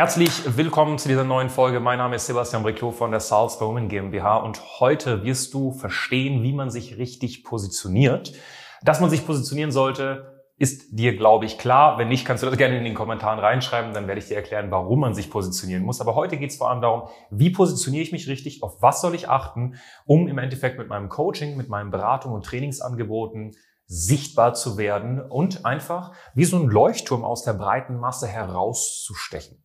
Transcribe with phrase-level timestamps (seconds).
[0.00, 1.78] Herzlich willkommen zu dieser neuen Folge.
[1.78, 6.42] Mein Name ist Sebastian Briclot von der Salz Bowman GmbH und heute wirst du verstehen,
[6.42, 8.32] wie man sich richtig positioniert.
[8.80, 11.98] Dass man sich positionieren sollte, ist dir, glaube ich, klar.
[11.98, 14.70] Wenn nicht, kannst du das gerne in den Kommentaren reinschreiben, dann werde ich dir erklären,
[14.70, 16.00] warum man sich positionieren muss.
[16.00, 19.14] Aber heute geht es vor allem darum, wie positioniere ich mich richtig, auf was soll
[19.14, 19.74] ich achten,
[20.06, 23.54] um im Endeffekt mit meinem Coaching, mit meinen Beratung und Trainingsangeboten
[23.84, 29.62] sichtbar zu werden und einfach wie so ein Leuchtturm aus der breiten Masse herauszustechen.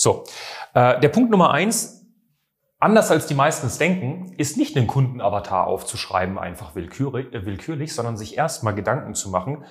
[0.00, 0.22] So,
[0.74, 2.06] äh, der Punkt Nummer eins,
[2.78, 7.92] anders als die meisten es denken, ist nicht den Kundenavatar aufzuschreiben, einfach willkürlich, äh, willkürlich
[7.92, 9.64] sondern sich erstmal Gedanken zu machen,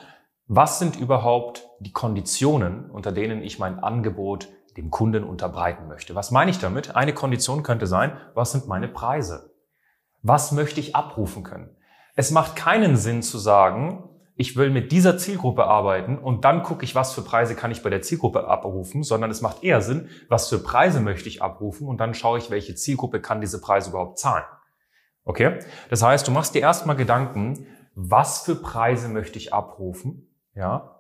[0.46, 6.14] was sind überhaupt die Konditionen, unter denen ich mein Angebot dem Kunden unterbreiten möchte.
[6.14, 6.94] Was meine ich damit?
[6.94, 9.54] Eine Kondition könnte sein, was sind meine Preise?
[10.24, 11.78] Was möchte ich abrufen können?
[12.18, 16.86] Es macht keinen Sinn zu sagen, ich will mit dieser Zielgruppe arbeiten und dann gucke
[16.86, 20.10] ich, was für Preise kann ich bei der Zielgruppe abrufen, sondern es macht eher Sinn,
[20.30, 23.90] was für Preise möchte ich abrufen und dann schaue ich, welche Zielgruppe kann diese Preise
[23.90, 24.46] überhaupt zahlen.
[25.24, 25.60] Okay?
[25.90, 30.97] Das heißt, du machst dir erstmal Gedanken, was für Preise möchte ich abrufen, ja?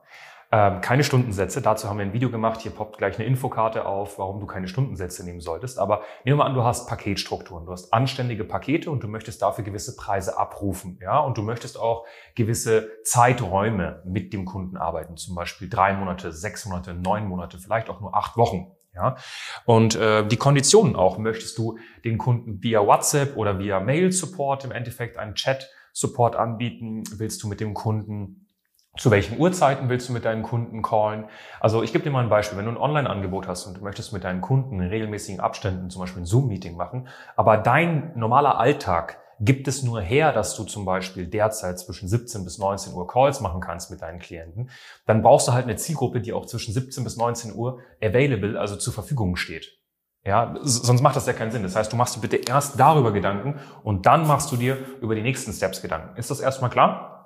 [0.49, 1.61] Ähm, keine Stundensätze.
[1.61, 2.61] Dazu haben wir ein Video gemacht.
[2.61, 5.77] Hier poppt gleich eine Infokarte auf, warum du keine Stundensätze nehmen solltest.
[5.77, 7.65] Aber nehmen wir an, du hast Paketstrukturen.
[7.65, 10.99] Du hast anständige Pakete und du möchtest dafür gewisse Preise abrufen.
[11.01, 15.17] Ja, und du möchtest auch gewisse Zeiträume mit dem Kunden arbeiten.
[15.17, 18.71] Zum Beispiel drei Monate, sechs Monate, neun Monate, vielleicht auch nur acht Wochen.
[18.95, 19.15] Ja,
[19.65, 21.17] und äh, die Konditionen auch.
[21.17, 26.35] Möchtest du den Kunden via WhatsApp oder via Mail Support im Endeffekt einen Chat Support
[26.35, 27.03] anbieten?
[27.17, 28.46] Willst du mit dem Kunden
[28.97, 31.25] zu welchen Uhrzeiten willst du mit deinen Kunden callen?
[31.59, 32.57] Also ich gebe dir mal ein Beispiel.
[32.57, 36.01] Wenn du ein Online-Angebot hast und du möchtest mit deinen Kunden in regelmäßigen Abständen zum
[36.01, 40.85] Beispiel ein Zoom-Meeting machen, aber dein normaler Alltag gibt es nur her, dass du zum
[40.85, 44.69] Beispiel derzeit zwischen 17 bis 19 Uhr Calls machen kannst mit deinen Klienten,
[45.05, 48.75] dann brauchst du halt eine Zielgruppe, die auch zwischen 17 bis 19 Uhr available, also
[48.75, 49.77] zur Verfügung steht.
[50.25, 51.63] Ja, sonst macht das ja keinen Sinn.
[51.63, 55.15] Das heißt, du machst dir bitte erst darüber Gedanken und dann machst du dir über
[55.15, 56.17] die nächsten Steps Gedanken.
[56.17, 57.16] Ist das erstmal klar?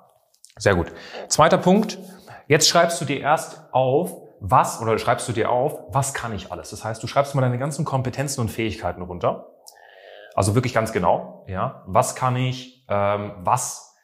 [0.56, 0.92] Sehr gut.
[1.28, 1.98] Zweiter Punkt.
[2.46, 6.50] Jetzt schreibst du dir erst auf, was, oder schreibst du dir auf, was kann ich
[6.50, 6.70] alles?
[6.70, 9.48] Das heißt, du schreibst mal deine ganzen Kompetenzen und Fähigkeiten runter.
[10.34, 11.84] Also wirklich ganz genau, ja.
[11.86, 13.96] Was kann ich, ähm, was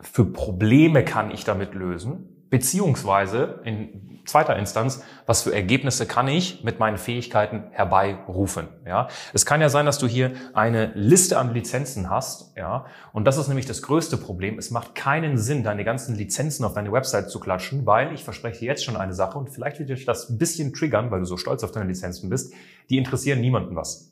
[0.00, 2.39] für Probleme kann ich damit lösen?
[2.50, 8.68] Beziehungsweise in zweiter Instanz, was für Ergebnisse kann ich mit meinen Fähigkeiten herbeirufen.
[8.86, 12.56] Ja, es kann ja sein, dass du hier eine Liste an Lizenzen hast.
[12.56, 14.58] Ja, und das ist nämlich das größte Problem.
[14.58, 18.60] Es macht keinen Sinn, deine ganzen Lizenzen auf deine Website zu klatschen, weil ich verspreche
[18.60, 21.26] dir jetzt schon eine Sache und vielleicht wird dich das ein bisschen triggern, weil du
[21.26, 22.52] so stolz auf deine Lizenzen bist.
[22.88, 24.09] Die interessieren niemanden was.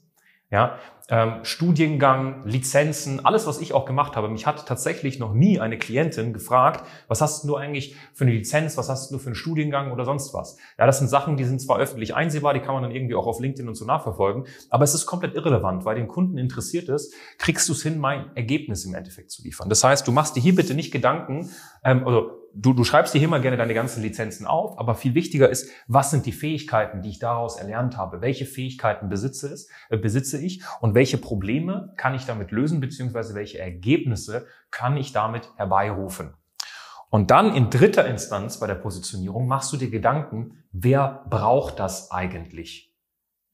[0.50, 0.78] Ja,
[1.10, 4.28] ähm, Studiengang, Lizenzen, alles, was ich auch gemacht habe.
[4.28, 8.76] Mich hat tatsächlich noch nie eine Klientin gefragt, was hast du eigentlich für eine Lizenz,
[8.76, 10.56] was hast du für einen Studiengang oder sonst was.
[10.78, 13.26] Ja, das sind Sachen, die sind zwar öffentlich einsehbar, die kann man dann irgendwie auch
[13.26, 17.14] auf LinkedIn und so nachverfolgen, aber es ist komplett irrelevant, weil den Kunden interessiert ist,
[17.38, 19.68] kriegst du es hin, mein Ergebnis im Endeffekt zu liefern.
[19.68, 21.50] Das heißt, du machst dir hier bitte nicht Gedanken,
[21.84, 25.14] ähm, also du, du schreibst dir hier mal gerne deine ganzen Lizenzen auf, aber viel
[25.14, 28.20] wichtiger ist, was sind die Fähigkeiten, die ich daraus erlernt habe?
[28.20, 33.34] Welche Fähigkeiten besitze, es, äh, besitze ich und welche Probleme kann ich damit lösen, beziehungsweise
[33.34, 36.34] welche Ergebnisse kann ich damit herbeirufen?
[37.10, 42.10] Und dann in dritter Instanz bei der Positionierung machst du dir Gedanken, wer braucht das
[42.10, 42.94] eigentlich?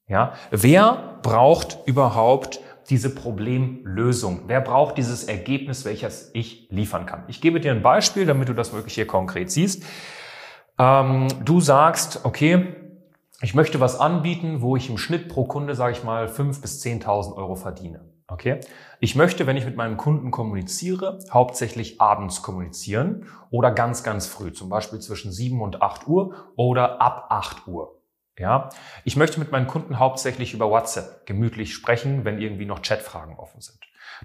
[0.06, 2.60] Ja, wer braucht überhaupt
[2.90, 4.42] diese Problemlösung?
[4.46, 7.24] Wer braucht dieses Ergebnis, welches ich liefern kann?
[7.28, 9.84] Ich gebe dir ein Beispiel, damit du das wirklich hier konkret siehst.
[10.78, 12.76] Ähm, du sagst, okay,
[13.40, 16.82] ich möchte was anbieten, wo ich im Schnitt pro Kunde, sage ich mal, 5.000 bis
[16.82, 18.00] 10.000 Euro verdiene.
[18.26, 18.60] Okay?
[19.00, 24.52] Ich möchte, wenn ich mit meinem Kunden kommuniziere, hauptsächlich abends kommunizieren oder ganz, ganz früh,
[24.52, 28.00] zum Beispiel zwischen 7 und 8 Uhr oder ab 8 Uhr.
[28.38, 28.70] Ja,
[29.04, 33.60] ich möchte mit meinen Kunden hauptsächlich über WhatsApp gemütlich sprechen, wenn irgendwie noch Chatfragen offen
[33.60, 33.78] sind.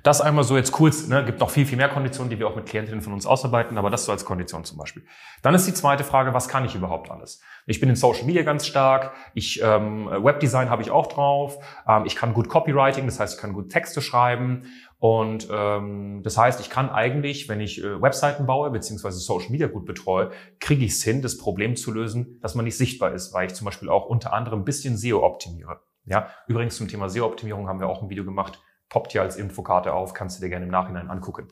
[0.04, 2.56] Das einmal so jetzt kurz, ne, gibt noch viel, viel mehr Konditionen, die wir auch
[2.56, 5.04] mit Klientinnen von uns ausarbeiten, aber das so als Kondition zum Beispiel.
[5.42, 7.42] Dann ist die zweite Frage, was kann ich überhaupt alles?
[7.66, 12.04] Ich bin in Social Media ganz stark, ich ähm, Webdesign habe ich auch drauf, ähm,
[12.06, 14.64] ich kann gut Copywriting, das heißt, ich kann gut Texte schreiben
[15.00, 19.68] und ähm, das heißt, ich kann eigentlich, wenn ich äh, Webseiten baue beziehungsweise Social Media
[19.68, 23.34] gut betreue, kriege ich es hin, das Problem zu lösen, dass man nicht sichtbar ist,
[23.34, 25.82] weil ich zum Beispiel auch unter anderem ein bisschen SEO optimiere.
[26.06, 28.60] Ja, übrigens zum Thema SEO-Optimierung haben wir auch ein Video gemacht,
[28.90, 31.48] poppt hier als Infokarte auf, kannst du dir gerne im Nachhinein angucken.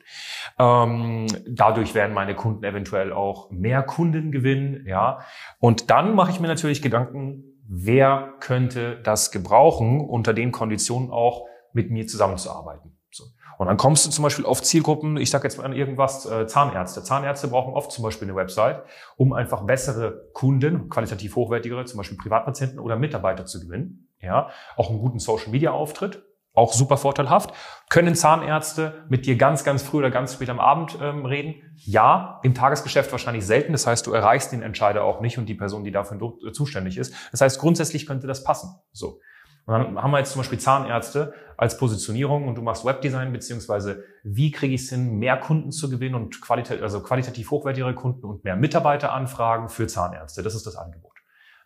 [0.58, 5.20] Ähm, dadurch werden meine Kunden eventuell auch mehr Kunden gewinnen, ja.
[5.60, 11.46] Und dann mache ich mir natürlich Gedanken, wer könnte das gebrauchen, unter den Konditionen auch
[11.72, 12.98] mit mir zusammenzuarbeiten.
[13.10, 13.24] So.
[13.58, 16.46] Und dann kommst du zum Beispiel auf Zielgruppen, ich sage jetzt mal an irgendwas, äh,
[16.46, 17.02] Zahnärzte.
[17.02, 18.82] Zahnärzte brauchen oft zum Beispiel eine Website,
[19.16, 24.08] um einfach bessere Kunden, qualitativ hochwertigere, zum Beispiel Privatpatienten oder Mitarbeiter zu gewinnen.
[24.20, 26.24] Ja, auch einen guten Social-Media-Auftritt,
[26.58, 27.54] auch super vorteilhaft.
[27.88, 31.54] Können Zahnärzte mit dir ganz, ganz früh oder ganz spät am Abend ähm, reden?
[31.76, 33.72] Ja, im Tagesgeschäft wahrscheinlich selten.
[33.72, 36.98] Das heißt, du erreichst den Entscheider auch nicht und die Person, die dafür äh, zuständig
[36.98, 37.14] ist.
[37.30, 38.74] Das heißt, grundsätzlich könnte das passen.
[38.92, 39.20] So.
[39.66, 44.02] Und dann haben wir jetzt zum Beispiel Zahnärzte als Positionierung und du machst Webdesign, beziehungsweise
[44.22, 48.24] wie kriege ich es hin, mehr Kunden zu gewinnen und qualitativ, also qualitativ hochwertigere Kunden
[48.24, 50.42] und mehr Mitarbeiteranfragen für Zahnärzte.
[50.42, 51.17] Das ist das Angebot.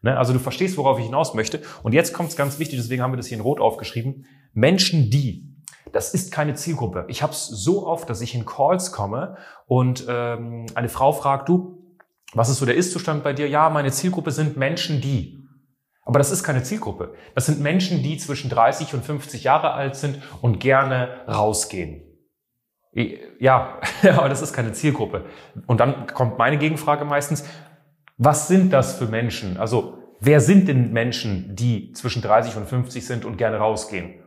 [0.02, 0.16] Ne?
[0.16, 1.62] Also du verstehst, worauf ich hinaus möchte.
[1.82, 4.26] Und jetzt kommt es ganz wichtig, deswegen haben wir das hier in Rot aufgeschrieben.
[4.52, 5.52] Menschen, die
[5.92, 7.04] das ist keine Zielgruppe.
[7.08, 11.48] Ich habe es so oft, dass ich in Calls komme und ähm, eine Frau fragt,
[11.48, 11.78] du,
[12.32, 13.48] was ist so der Ist-Zustand bei dir?
[13.48, 15.38] Ja, meine Zielgruppe sind Menschen, die.
[16.04, 17.14] Aber das ist keine Zielgruppe.
[17.34, 22.02] Das sind Menschen, die zwischen 30 und 50 Jahre alt sind und gerne rausgehen.
[23.38, 23.78] Ja,
[24.16, 25.26] aber das ist keine Zielgruppe.
[25.66, 27.44] Und dann kommt meine Gegenfrage meistens,
[28.24, 29.56] was sind das für Menschen?
[29.56, 34.21] Also, wer sind denn Menschen, die zwischen 30 und 50 sind und gerne rausgehen?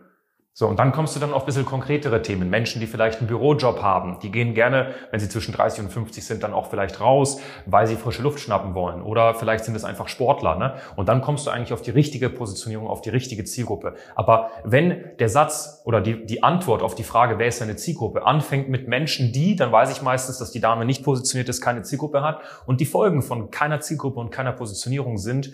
[0.57, 2.49] So, und dann kommst du dann auf ein bisschen konkretere Themen.
[2.49, 6.25] Menschen, die vielleicht einen Bürojob haben, die gehen gerne, wenn sie zwischen 30 und 50
[6.25, 9.01] sind, dann auch vielleicht raus, weil sie frische Luft schnappen wollen.
[9.01, 10.55] Oder vielleicht sind es einfach Sportler.
[10.55, 10.75] Ne?
[10.95, 13.95] Und dann kommst du eigentlich auf die richtige Positionierung, auf die richtige Zielgruppe.
[14.15, 18.25] Aber wenn der Satz oder die, die Antwort auf die Frage, wer ist deine Zielgruppe,
[18.25, 21.81] anfängt mit Menschen, die, dann weiß ich meistens, dass die Dame nicht positioniert ist, keine
[21.81, 22.39] Zielgruppe hat.
[22.65, 25.51] Und die Folgen von keiner Zielgruppe und keiner Positionierung sind,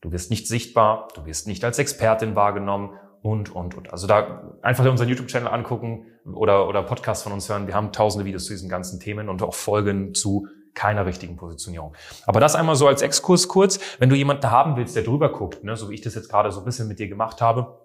[0.00, 3.92] du wirst nicht sichtbar, du wirst nicht als Expertin wahrgenommen und, und, und.
[3.92, 7.66] Also da einfach unseren YouTube-Channel angucken oder, oder Podcast von uns hören.
[7.66, 11.94] Wir haben tausende Videos zu diesen ganzen Themen und auch Folgen zu keiner richtigen Positionierung.
[12.26, 13.78] Aber das einmal so als Exkurs kurz.
[13.98, 16.50] Wenn du jemanden haben willst, der drüber guckt, ne, so wie ich das jetzt gerade
[16.50, 17.78] so ein bisschen mit dir gemacht habe,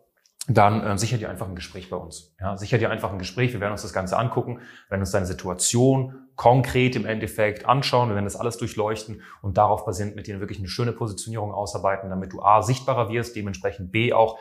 [0.50, 2.34] dann äh, sicher dir einfach ein Gespräch bei uns.
[2.39, 3.51] Ja, sicher dir einfach ein Gespräch.
[3.51, 8.07] Wir werden uns das Ganze angucken, werden uns deine Situation konkret im Endeffekt anschauen.
[8.10, 12.10] Wir werden das alles durchleuchten und darauf basierend mit dir wirklich eine schöne Positionierung ausarbeiten,
[12.10, 14.38] damit du A, sichtbarer wirst, dementsprechend B, auch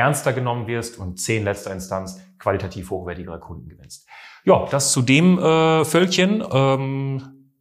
[0.00, 4.08] ernster genommen wirst und zehn letzter Instanz qualitativ hochwertigere Kunden gewinnst.
[4.44, 6.42] Ja, das zu dem äh, Völkchen.
[6.50, 7.52] Ähm,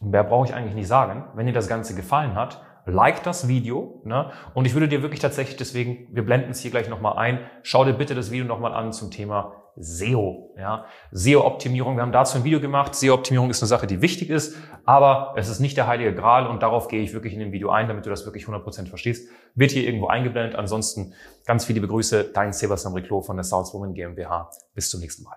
[0.00, 1.24] mehr brauche ich eigentlich nicht sagen.
[1.34, 4.02] Wenn dir das Ganze gefallen hat, like das Video.
[4.04, 4.32] Ne?
[4.54, 7.84] Und ich würde dir wirklich tatsächlich deswegen, wir blenden es hier gleich nochmal ein, schau
[7.84, 10.54] dir bitte das Video nochmal an zum Thema SEO.
[10.56, 10.84] Ja?
[11.10, 12.94] SEO-Optimierung, wir haben dazu ein Video gemacht.
[12.94, 16.62] SEO-Optimierung ist eine Sache, die wichtig ist, aber es ist nicht der heilige Gral und
[16.62, 19.28] darauf gehe ich wirklich in dem Video ein, damit du das wirklich 100% verstehst.
[19.54, 20.54] Wird hier irgendwo eingeblendet.
[20.56, 21.14] Ansonsten
[21.46, 24.50] ganz viele Begrüße, dein Sebastian Riclo von der Salzwoman GmbH.
[24.74, 25.36] Bis zum nächsten Mal.